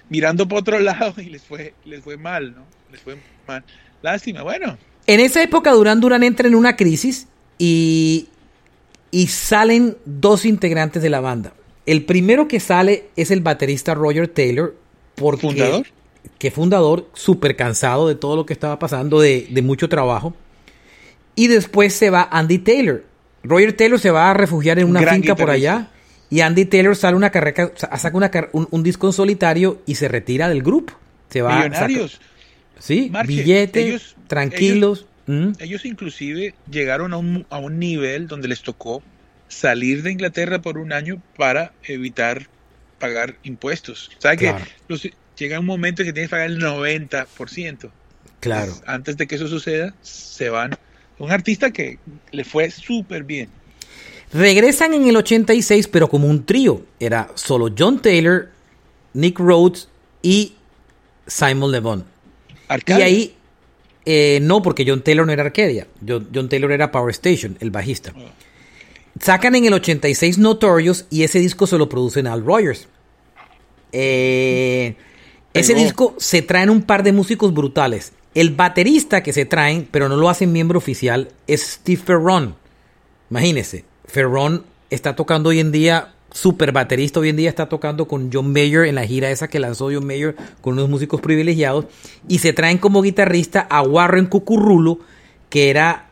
[0.10, 2.66] mirando por otro lado y les fue, les fue mal, ¿no?
[2.92, 3.64] Les fue mal.
[4.02, 4.78] Lástima, bueno.
[5.08, 7.28] En esa época Durán Durán entra en una crisis
[7.58, 8.30] y,
[9.12, 11.54] y salen dos integrantes de la banda.
[11.86, 14.76] El primero que sale es el baterista Roger Taylor.
[15.16, 15.88] Porque, ¿Fundador?
[16.38, 20.34] Que fundador, súper cansado de todo lo que estaba pasando, de, de mucho trabajo.
[21.36, 23.04] Y después se va Andy Taylor.
[23.44, 25.90] Roger Taylor se va a refugiar en Un una gran finca por allá
[26.30, 30.08] Y Andy Taylor sale una carrera, saca una, un, un, disco en solitario y se
[30.08, 30.94] retira del grupo.
[31.30, 32.14] Se va Millonarios.
[32.14, 32.26] Saca,
[32.80, 35.06] sí, billetes, tranquilos.
[35.28, 35.64] Ellos, ¿Mm?
[35.64, 39.02] ellos, inclusive llegaron a un, a un nivel donde les tocó
[39.48, 42.48] salir de Inglaterra por un año para evitar
[43.00, 44.12] pagar impuestos.
[44.20, 44.64] ¿Sabes claro.
[44.88, 47.90] que llega un momento que tienes que pagar el 90%?
[48.40, 48.74] Claro.
[48.86, 50.78] antes de que eso suceda, se van.
[51.18, 52.00] Un artista que
[52.32, 53.50] le fue súper bien.
[54.32, 56.86] Regresan en el 86, pero como un trío.
[57.00, 58.50] Era solo John Taylor,
[59.14, 59.90] Nick Rhodes
[60.22, 60.54] y
[61.28, 62.06] Simon Le Bon.
[62.88, 63.36] Y ahí,
[64.06, 65.88] eh, no, porque John Taylor no era Arcadia.
[66.08, 68.14] John, John, Taylor era Power Station, el bajista.
[68.16, 68.30] Oh.
[69.20, 72.88] Sacan en el 86 Notorious y ese disco se lo producen Al Rogers.
[73.92, 74.96] Eh,
[75.54, 78.14] ese disco se traen un par de músicos brutales.
[78.36, 82.56] El baterista que se traen, pero no lo hacen miembro oficial, es Steve Ferron.
[83.30, 88.30] Imagínense, Ferron está tocando hoy en día, super baterista, hoy en día está tocando con
[88.32, 91.86] John Mayer en la gira esa que lanzó John Mayer con unos músicos privilegiados.
[92.28, 95.00] Y se traen como guitarrista a Warren Cucurrulo,
[95.50, 96.10] que era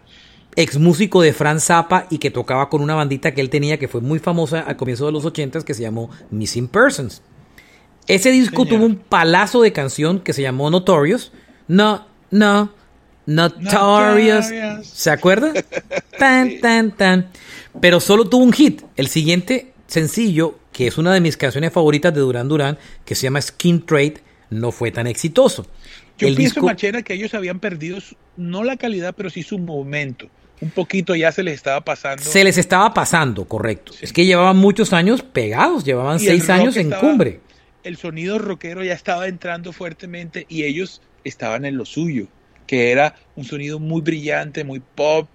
[0.56, 3.88] ex músico de Franz Zappa y que tocaba con una bandita que él tenía que
[3.88, 7.22] fue muy famosa al comienzo de los 80 que se llamó Missing Persons.
[8.08, 11.32] Ese disco tuvo un palazo de canción que se llamó Notorious.
[11.68, 12.74] No, no,
[13.26, 14.48] Notorious.
[14.84, 15.54] ¿Se acuerda?
[16.20, 17.30] tan, tan, tan.
[17.82, 18.82] Pero solo tuvo un hit.
[18.96, 23.24] El siguiente sencillo, que es una de mis canciones favoritas de Duran Duran, que se
[23.24, 25.68] llama Skin Trade, no fue tan exitoso.
[26.18, 28.00] Yo pienso, Machera, que ellos habían perdido
[28.38, 30.30] no la calidad, pero sí su momento
[30.62, 32.24] un poquito ya se les estaba pasando.
[32.24, 33.94] Se les estaba pasando, correcto.
[33.94, 34.00] Sí.
[34.02, 37.42] Es que llevaban muchos años pegados, llevaban y seis años en estaba, cumbre.
[37.88, 42.28] El sonido rockero ya estaba entrando fuertemente y ellos estaban en lo suyo,
[42.66, 45.28] que era un sonido muy brillante, muy pop,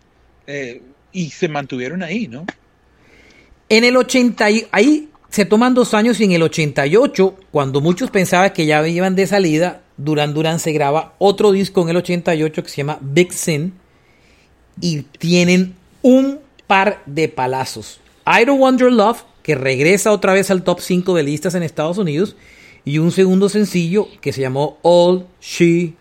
[0.46, 2.44] eh, y se mantuvieron ahí, ¿no?
[3.68, 8.52] En el 80, ahí se toman dos años y en el 88, cuando muchos pensaban
[8.52, 12.68] que ya iban de salida, Duran Duran se graba otro disco en el 88 que
[12.68, 13.72] se llama Big Sin
[14.78, 18.00] y tienen un par de palazos.
[18.26, 21.98] I Don't Your Love, que regresa otra vez al top 5 de listas en Estados
[21.98, 22.36] Unidos,
[22.84, 25.94] y un segundo sencillo que se llamó All She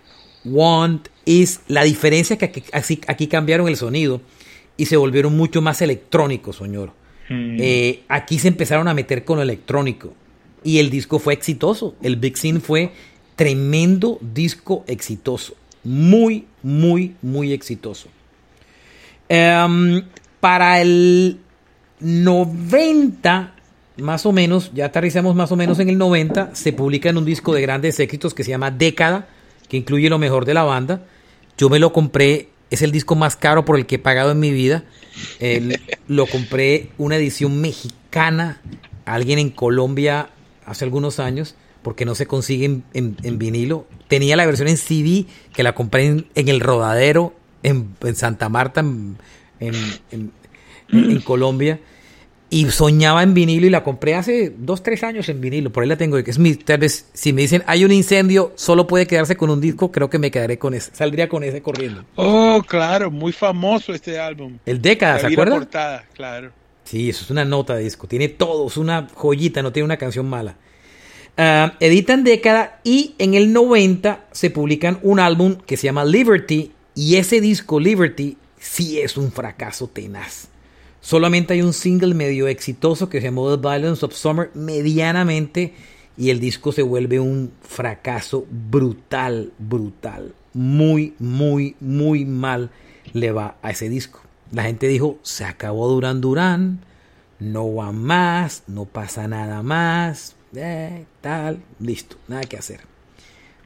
[0.45, 1.61] Want Is.
[1.67, 4.21] La diferencia que aquí, aquí cambiaron el sonido
[4.77, 6.91] y se volvieron mucho más electrónicos, señor.
[7.29, 7.57] Hmm.
[7.59, 10.13] Eh, aquí se empezaron a meter con lo electrónico
[10.63, 11.95] y el disco fue exitoso.
[12.01, 12.91] El Big Sin fue
[13.35, 15.53] tremendo disco exitoso.
[15.83, 18.07] Muy, muy, muy exitoso.
[19.29, 20.01] Um,
[20.39, 21.39] para el
[22.01, 23.53] 90,
[23.97, 27.25] más o menos, ya aterrizamos más o menos en el 90, se publica en un
[27.25, 29.27] disco de grandes éxitos que se llama Década,
[29.67, 31.05] que incluye lo mejor de la banda.
[31.57, 34.39] Yo me lo compré, es el disco más caro por el que he pagado en
[34.39, 34.83] mi vida.
[35.39, 38.61] El, lo compré una edición mexicana,
[39.05, 40.29] alguien en Colombia
[40.65, 43.87] hace algunos años, porque no se consigue en, en, en vinilo.
[44.07, 47.33] Tenía la versión en CD, que la compré en, en el rodadero
[47.63, 49.17] en, en Santa Marta, en,
[49.59, 50.31] en,
[50.91, 51.79] en, Colombia,
[52.49, 55.89] y soñaba en vinilo y la compré hace dos, tres años en vinilo, por ahí
[55.89, 59.35] la tengo, es mi, tal vez, si me dicen hay un incendio, solo puede quedarse
[59.37, 62.03] con un disco, creo que me quedaré con ese, saldría con ese corriendo.
[62.15, 64.57] Oh, claro, muy famoso este álbum.
[64.65, 65.55] El Década, ¿se acuerda?
[65.55, 66.51] portada, claro.
[66.83, 69.97] Sí, eso es una nota de disco, tiene todo, es una joyita, no tiene una
[69.97, 70.57] canción mala.
[71.37, 76.73] Uh, editan Década y en el 90 se publican un álbum que se llama Liberty
[76.93, 80.49] y ese disco Liberty sí es un fracaso tenaz.
[81.01, 85.73] Solamente hay un single medio exitoso que se llamó The Violence of Summer medianamente
[86.15, 90.35] y el disco se vuelve un fracaso brutal, brutal.
[90.53, 92.69] Muy, muy, muy mal
[93.13, 94.21] le va a ese disco.
[94.51, 96.81] La gente dijo, se acabó Duran Duran,
[97.39, 102.81] no va más, no pasa nada más, eh, tal, listo, nada que hacer.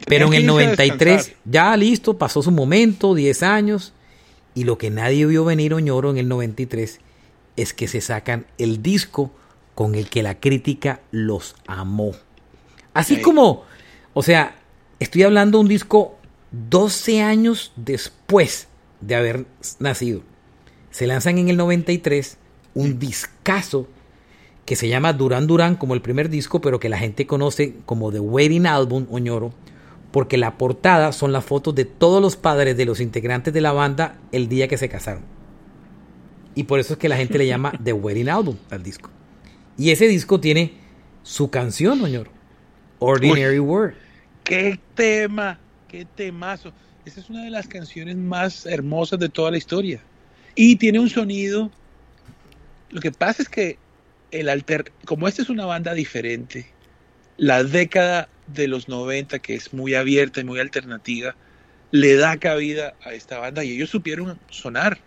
[0.08, 3.94] Pero en el 93, ya listo, pasó su momento, 10 años,
[4.54, 7.00] y lo que nadie vio venir Oñoro en el 93
[7.56, 9.32] es que se sacan el disco
[9.74, 12.12] con el que la crítica los amó.
[12.94, 13.64] Así como,
[14.14, 14.56] o sea,
[15.00, 16.18] estoy hablando de un disco
[16.52, 18.68] 12 años después
[19.02, 19.46] de haber
[19.80, 20.22] nacido.
[20.92, 22.38] Se lanzan en el 93
[22.74, 23.88] un discazo
[24.66, 28.12] que se llama Duran Duran como el primer disco, pero que la gente conoce como
[28.12, 29.54] The Wedding Album Oñoro
[30.16, 33.74] porque la portada son las fotos de todos los padres de los integrantes de la
[33.74, 35.24] banda el día que se casaron.
[36.56, 39.10] Y por eso es que la gente le llama The Wedding Album al disco.
[39.78, 40.74] Y ese disco tiene
[41.24, 42.30] su canción, señor.
[43.00, 43.94] Ordinary Uy, Word.
[44.44, 45.60] ¡Qué tema!
[45.88, 46.72] ¡Qué temazo!
[47.06, 50.02] Esa es una de las canciones más hermosas de toda la historia.
[50.56, 51.70] Y tiene un sonido.
[52.90, 53.78] Lo que pasa es que
[54.32, 56.68] el alter, como esta es una banda diferente,
[57.38, 61.36] la década de los 90, que es muy abierta y muy alternativa,
[61.92, 65.00] le da cabida a esta banda y ellos supieron sonar.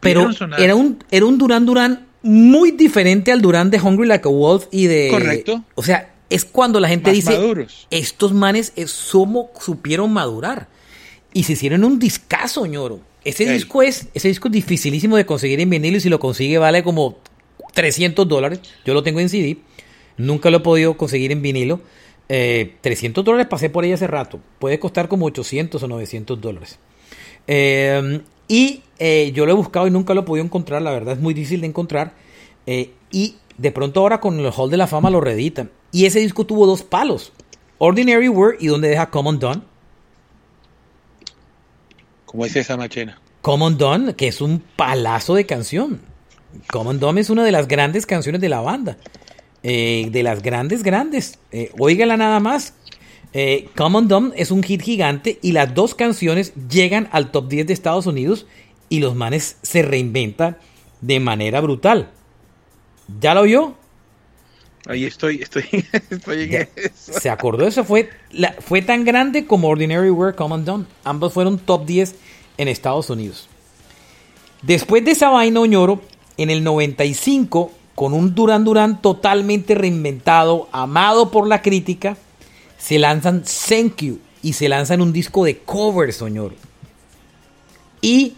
[0.00, 0.60] Pero sonar.
[0.60, 4.66] era un, era un Duran Duran muy diferente al Duran de Hungry Like a Wolf
[4.70, 5.08] y de...
[5.10, 5.64] Correcto.
[5.74, 7.86] O sea, es cuando la gente Más dice, maduros.
[7.90, 10.68] estos manes es, somo, supieron madurar.
[11.34, 13.00] Y se hicieron un discazo, ñoro.
[13.24, 13.54] Ese Ey.
[13.54, 16.82] disco es, ese disco es dificilísimo de conseguir en vinilo y si lo consigue vale
[16.82, 17.18] como
[17.74, 18.60] 300 dólares.
[18.84, 19.58] Yo lo tengo en CD.
[20.16, 21.80] Nunca lo he podido conseguir en vinilo.
[22.28, 24.40] Eh, 300 dólares pasé por ahí hace rato.
[24.58, 26.78] Puede costar como 800 o 900 dólares.
[27.46, 30.80] Eh, y eh, yo lo he buscado y nunca lo he podido encontrar.
[30.80, 32.12] La verdad es muy difícil de encontrar.
[32.66, 35.72] Eh, y de pronto ahora con el Hall de la Fama lo reeditan.
[35.90, 37.32] Y ese disco tuvo dos palos.
[37.78, 39.64] Ordinary Word y donde deja Common Dawn.
[42.26, 43.20] Como es esa machena.
[43.40, 46.00] Common Dawn, que es un palazo de canción.
[46.70, 48.98] Common Dawn es una de las grandes canciones de la banda.
[49.64, 51.40] Eh, de las grandes, grandes.
[51.50, 52.74] Eh, óigala nada más.
[53.32, 57.66] Eh, Common Dawn es un hit gigante y las dos canciones llegan al top 10
[57.66, 58.46] de Estados Unidos
[58.92, 60.58] y los manes se reinventan
[61.00, 62.10] de manera brutal.
[63.20, 63.72] ¿Ya lo oyó?
[64.86, 65.64] Ahí estoy, estoy,
[66.10, 67.18] estoy en eso.
[67.18, 70.86] Se acordó, eso fue, la- fue tan grande como Ordinary Were Common Dawn.
[71.04, 72.16] Ambos fueron top 10
[72.58, 73.48] en Estados Unidos.
[74.60, 76.02] Después de esa vaina, Oñoro,
[76.36, 82.18] en el 95, con un Duran Duran totalmente reinventado, amado por la crítica,
[82.76, 86.56] se lanzan Thank You y se lanzan un disco de covers, Oñoro.
[88.02, 88.34] Y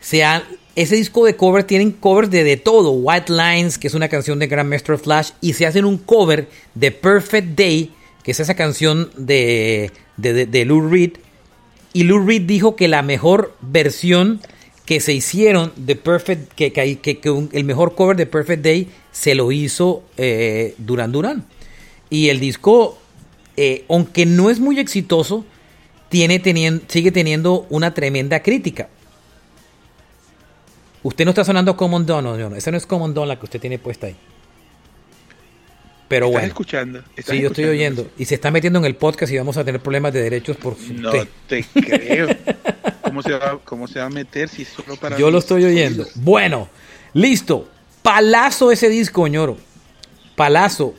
[0.00, 0.42] se han-
[0.74, 2.90] ese disco de cover tienen covers de, de todo.
[2.92, 6.90] White Lines, que es una canción de Grandmaster Flash, y se hacen un cover de
[6.90, 7.92] Perfect Day,
[8.24, 11.12] que es esa canción de, de, de- de Lou Reed.
[11.92, 14.40] Y Lou Reed dijo que la mejor versión
[14.86, 18.64] que se hicieron de Perfect, que, que, que- que un- el mejor cover de Perfect
[18.64, 21.44] Day se lo hizo eh, Duran Duran.
[22.08, 22.98] Y el disco,
[23.56, 25.44] eh, aunque no es muy exitoso,
[26.10, 28.88] tiene tenien- sigue teniendo una tremenda crítica.
[31.02, 32.54] Usted no está sonando Common Dawn, no, no.
[32.56, 34.16] Esa no es Common Dawn la que usted tiene puesta ahí.
[36.08, 36.48] Pero ¿Estás bueno.
[36.48, 36.98] escuchando?
[37.16, 38.10] ¿Estás Sí, yo estoy oyendo.
[38.18, 40.76] Y se está metiendo en el podcast y vamos a tener problemas de derechos por
[40.90, 41.28] No usted.
[41.46, 42.28] te creo.
[43.02, 46.04] ¿Cómo se, va, ¿Cómo se va a meter si solo para Yo lo estoy oyendo.
[46.16, 46.68] Bueno,
[47.14, 47.68] listo.
[48.02, 49.56] Palazo ese disco, ñoro.
[50.36, 50.94] Palazo.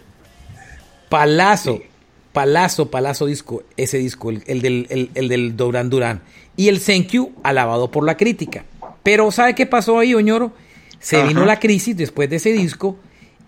[1.09, 1.77] Palazo.
[1.77, 1.83] Sí.
[2.33, 3.63] Palazo, palazo disco.
[3.77, 6.21] Ese disco, el, el del, el- el del Duran Duran.
[6.55, 8.65] Y el Thank You, alabado por la crítica.
[9.03, 10.51] Pero, ¿sabe qué pasó ahí, Oñoro?
[10.99, 11.27] Se Ajá.
[11.27, 12.97] vino la crisis después de ese disco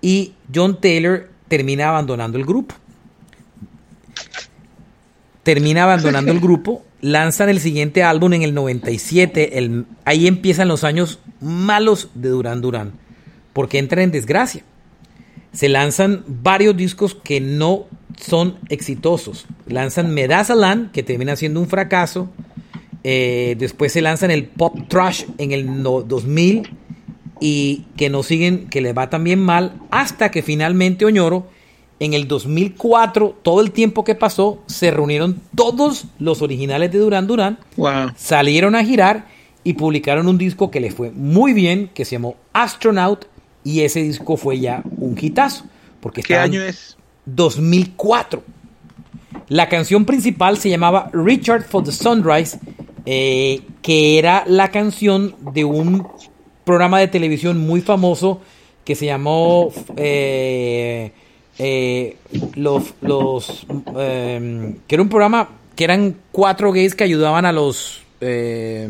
[0.01, 2.73] y John Taylor termina abandonando el grupo.
[5.43, 10.83] Termina abandonando el grupo, lanzan el siguiente álbum en el 97, el- ahí empiezan los
[10.85, 12.93] años malos de Duran Duran,
[13.51, 14.63] porque entran en desgracia.
[15.53, 17.85] Se lanzan varios discos que no
[18.19, 19.45] son exitosos.
[19.67, 22.29] Lanzan Medazalan, que termina siendo un fracaso.
[23.03, 26.69] Eh, después se lanzan el Pop Trash en el no- 2000
[27.39, 31.47] y que no siguen, que les va también mal, hasta que finalmente Oñoro,
[31.99, 37.27] en el 2004, todo el tiempo que pasó, se reunieron todos los originales de Duran
[37.27, 38.11] Duran, Wow.
[38.15, 39.27] salieron a girar
[39.63, 43.25] y publicaron un disco que les fue muy bien, que se llamó Astronaut,
[43.63, 45.65] y ese disco fue ya un hitazo.
[45.99, 46.97] Porque ¿Qué año es?
[47.25, 48.43] 2004.
[49.47, 52.59] La canción principal se llamaba Richard for the Sunrise,
[53.05, 56.07] eh, que era la canción de un
[56.63, 58.41] programa de televisión muy famoso
[58.85, 61.11] que se llamó eh,
[61.57, 62.17] eh,
[62.55, 63.65] los, los
[63.97, 68.87] eh, que era un programa que eran cuatro gays que ayudaban a los eh,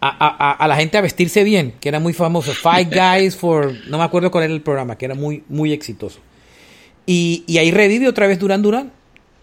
[0.00, 2.52] a, a- a- la gente a vestirse bien, que era muy famoso.
[2.54, 2.88] Five
[3.20, 3.74] Guys for.
[3.88, 6.20] No me acuerdo cuál era el programa, que era muy, muy exitoso.
[7.06, 8.92] Y, y ahí revive otra vez Duran Duran.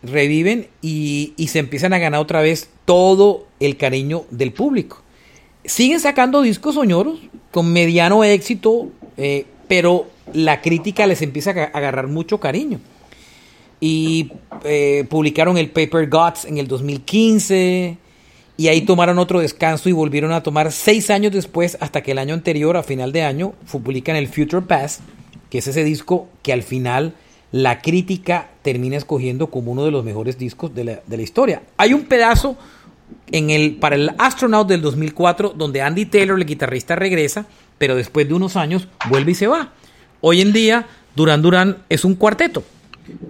[0.04, 5.02] Reviven y, y se empiezan a ganar otra vez todo el cariño del público.
[5.66, 7.20] Siguen sacando discos soñoros
[7.52, 12.80] con mediano éxito, eh, pero la crítica les empieza a agarrar mucho cariño.
[13.80, 14.32] Y
[14.64, 17.98] eh, publicaron el Paper Gods en el 2015.
[18.58, 22.18] Y ahí tomaron otro descanso y volvieron a tomar seis años después, hasta que el
[22.18, 25.02] año anterior, a final de año, publican el Future Past,
[25.52, 27.14] que es ese disco que al final
[27.52, 31.62] la crítica termina escogiendo como uno de los mejores discos de la, de la historia.
[31.78, 32.58] Hay un pedazo
[33.32, 37.46] en el, para el Astronaut del 2004 donde Andy Taylor, el guitarrista, regresa,
[37.78, 39.74] pero después de unos años vuelve y se va.
[40.22, 42.64] Hoy en día, Duran Duran es un cuarteto.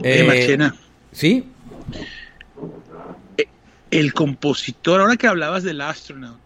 [0.04, 0.26] Eh,
[0.64, 0.72] Eh,
[1.12, 1.44] sí,
[3.92, 6.40] el compositor, ahora que hablabas del Astronaut,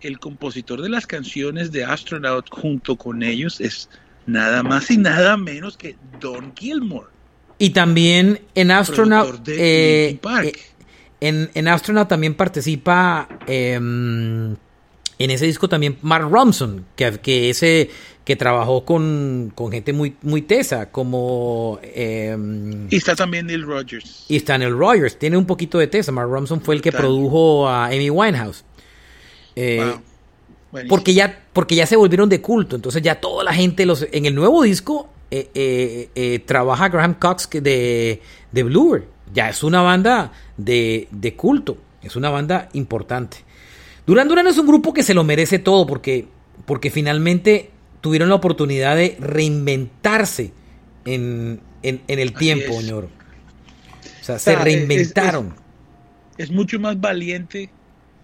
[0.00, 3.88] el compositor de las canciones de Astronaut junto con ellos es
[4.26, 7.08] nada más y nada menos que Don Gilmore.
[7.58, 9.46] Y también en Astronaut.
[9.48, 10.52] eh, eh,
[11.20, 13.28] en, en Astronaut también participa.
[13.46, 13.78] eh,
[15.18, 17.90] en ese disco también Mark Ronson, que, que ese
[18.24, 22.36] que trabajó con, con gente muy, muy tesa, como eh,
[22.90, 24.26] Y está también Neil Rogers.
[24.28, 25.18] y Stanley Rogers.
[25.18, 26.12] Tiene un poquito de tesa.
[26.12, 28.64] Mark Ronson fue el que produjo a Amy Winehouse.
[29.56, 29.94] Eh,
[30.72, 30.82] Wow.
[30.88, 32.76] Porque ya, porque ya se volvieron de culto.
[32.76, 37.14] Entonces ya toda la gente los, en el nuevo disco eh, eh, eh, trabaja Graham
[37.14, 39.04] Cox que de, de Bluer.
[39.34, 41.76] Ya es una banda de, de culto.
[42.02, 43.38] Es una banda importante.
[44.10, 46.26] Duran Duran es un grupo que se lo merece todo porque,
[46.66, 50.50] porque finalmente tuvieron la oportunidad de reinventarse
[51.04, 52.86] en, en- en el Así tiempo, es.
[52.86, 53.08] ñoro.
[54.20, 55.54] O sea, O se es- reinventaron.
[56.38, 57.70] Es mucho más valiente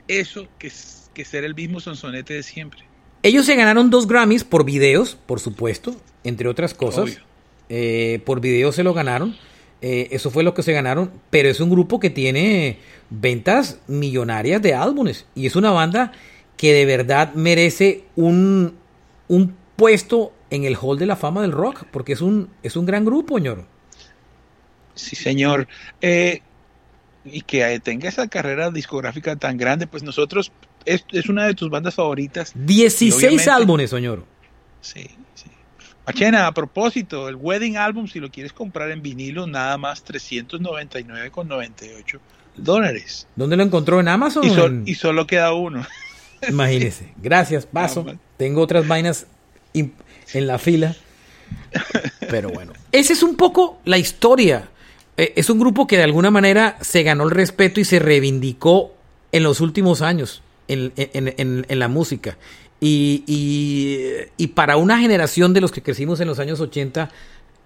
[0.08, 0.72] eso que,
[1.14, 2.80] que ser el mismo sonsonete de siempre.
[3.22, 7.20] Ellos se ganaron dos Grammys por videos, por supuesto, entre otras cosas.
[7.68, 9.36] Eh, por videos se lo ganaron.
[9.82, 11.10] Eh, eso fue lo que se ganaron.
[11.30, 12.78] Pero es un grupo que tiene
[13.10, 15.26] ventas millonarias de álbumes.
[15.34, 16.12] Y es una banda
[16.56, 18.74] que de verdad merece un,
[19.28, 21.84] un puesto en el Hall de la Fama del Rock.
[21.90, 23.66] Porque es un, es un gran grupo, ñoro.
[24.94, 25.68] Sí, señor.
[26.00, 26.40] Eh,
[27.24, 30.52] y que eh, tenga esa carrera discográfica tan grande, pues nosotros,
[30.84, 32.52] es, es una de tus bandas favoritas.
[32.54, 34.24] 16 obviamente- álbumes, ñoro.
[34.80, 35.50] Sí, sí.
[36.06, 42.18] Machena, a propósito, el Wedding Album, si lo quieres comprar en vinilo, nada más 399,98
[42.56, 43.26] dólares.
[43.36, 44.00] ¿Dónde lo encontró?
[44.00, 44.44] ¿En Amazon?
[44.44, 45.86] Y, o sol- en- y solo queda uno.
[46.48, 47.12] Imagínese.
[47.16, 48.06] Gracias, paso.
[48.36, 49.26] Tengo otras vainas
[49.74, 50.94] en la fila.
[52.30, 52.72] Pero bueno.
[52.92, 54.68] Esa es un poco la historia.
[55.16, 58.94] Eh, Es un grupo que de alguna manera se ganó el respeto y se reivindicó
[59.32, 62.36] en los últimos años en, en- en- en la música.
[62.80, 67.10] Y, y- y para una generación de los que crecimos en los años 80,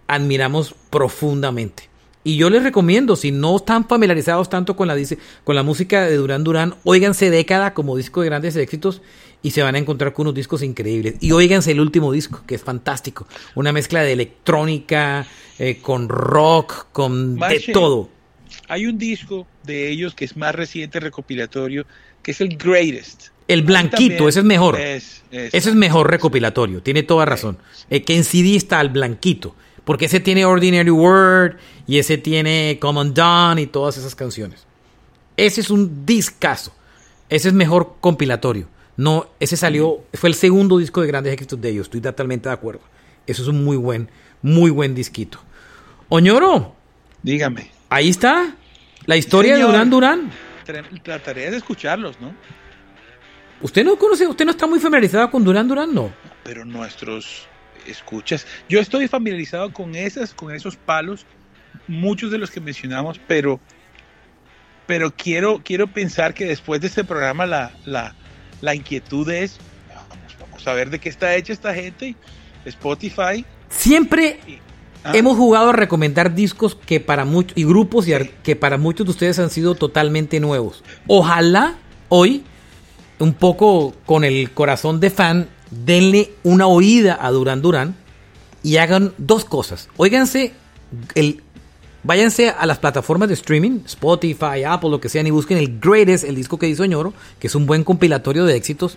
[0.07, 1.89] admiramos profundamente.
[2.23, 6.05] Y yo les recomiendo, si no están familiarizados tanto con la, dice- con la música
[6.05, 9.01] de Durán Durán, óiganse Década como disco de grandes éxitos
[9.43, 11.15] y se van a encontrar con unos discos increíbles.
[11.21, 13.27] Y óiganse el último disco, que es fantástico.
[13.55, 15.27] Una mezcla de electrónica,
[15.59, 18.11] eh, con rock, con de todo.
[18.69, 21.87] Hay un disco de ellos que es más reciente, recopilatorio,
[22.23, 23.29] que es el Greatest.
[23.53, 24.79] El blanquito, ese es mejor.
[24.81, 27.59] es- es- Ese es mejor recopilatorio, tiene toda razón.
[27.89, 32.79] Eh, que en CD está el blanquito, porque ese tiene Ordinary Word y ese tiene
[32.81, 34.67] Come Undone y todas esas canciones.
[35.37, 36.73] Ese es un discazo.
[37.29, 38.69] Ese es mejor compilatorio.
[38.97, 42.53] No, ese salió, fue el segundo disco de grandes éxitos de ellos, estoy totalmente de
[42.55, 42.81] acuerdo.
[43.27, 44.11] Eso es un muy buen,
[44.43, 45.39] muy buen disquito.
[46.09, 46.75] Oñoro,
[47.23, 47.71] Dígame.
[47.89, 48.55] ahí está
[49.07, 49.69] la historia Señor.
[49.69, 50.31] de Durán Durán.
[50.67, 52.35] Tra- Trataré de escucharlos, ¿no?
[53.61, 56.13] Usted no conoce, usted no está muy familiarizado con Durán Durán, no.
[56.45, 57.47] Pero nuestros
[57.87, 58.47] escuchas.
[58.69, 61.27] Yo estoy familiarizado con esas, con esos palos,
[61.87, 63.61] muchos de los que mencionamos, pero,
[64.87, 68.15] pero quiero, quiero pensar que después de este programa la, la,
[68.61, 69.59] la inquietud es,
[69.89, 72.17] vamos, vamos a ver de qué está hecha esta gente.
[72.65, 73.45] Spotify.
[73.71, 74.41] Siempre
[75.03, 79.07] Ah, Hemos jugado a recomendar discos que para muchos y grupos y que para muchos
[79.07, 80.85] de ustedes han sido totalmente nuevos.
[81.07, 81.77] Ojalá
[82.11, 82.45] hoy,
[83.21, 87.95] un poco con el corazón de fan, denle una oída a Duran Duran
[88.63, 89.89] y hagan dos cosas.
[89.97, 90.53] Óiganse
[91.15, 91.43] el
[92.03, 96.25] váyanse a las plataformas de streaming, Spotify, Apple, lo que sean y busquen el Greatest,
[96.25, 98.97] el disco que hizo Ñoro, que es un buen compilatorio de éxitos,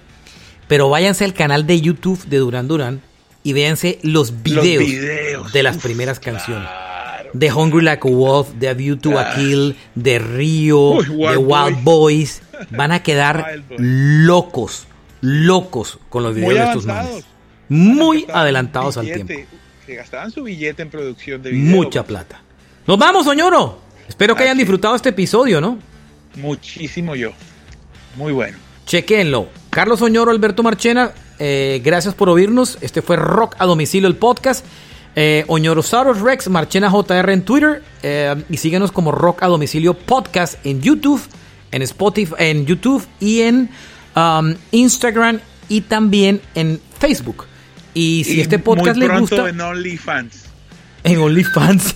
[0.68, 3.02] pero váyanse al canal de YouTube de Duran Duran
[3.44, 5.52] y véanse los videos, videos.
[5.54, 6.68] de las Uf, primeras canciones.
[6.68, 7.30] claro.
[7.34, 11.36] De Hungry Like a Wolf, de A View to a Kill, de Río, Uy, de
[11.38, 12.42] Wild Wild Boys.
[12.72, 14.88] Van a quedar locos,
[15.22, 17.26] locos con los videos de estos manes.
[17.70, 19.34] Muy adelantados al tiempo.
[19.86, 21.76] Que gastaban su billete en producción de video.
[21.76, 22.42] Mucha plata.
[22.88, 23.80] Nos vamos, Soñoro.
[24.08, 25.80] Espero que hayan disfrutado este episodio, ¿no?
[26.36, 27.32] Muchísimo yo.
[28.16, 28.58] Muy bueno.
[28.86, 29.48] Chequenlo.
[29.70, 32.78] Carlos Soñoro, Alberto Marchena, eh, gracias por oírnos.
[32.82, 34.66] Este fue Rock a Domicilio, el podcast.
[35.16, 37.84] Eh, Oñorosaurus Rex, Marchena JR en Twitter.
[38.02, 41.22] eh, y síguenos como Rock a Domicilio Podcast en YouTube,
[41.74, 43.70] en Spotify, en YouTube y en
[44.16, 47.46] um, Instagram y también en Facebook.
[47.94, 50.46] Y si Y este podcast muy le pronto gusta, en OnlyFans.
[51.04, 51.96] en OnlyFans.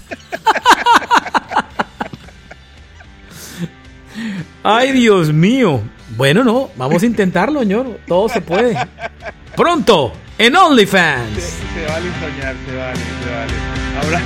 [4.64, 5.82] Ay, Dios mío.
[6.16, 7.98] Bueno, no, vamos a intentarlo, ñoro.
[8.08, 8.76] Todo se puede.
[9.56, 11.40] Pronto, en Se, OnlyFans.
[11.44, 13.54] se vale soñar, se vale, se vale.
[14.04, 14.22] Ahora,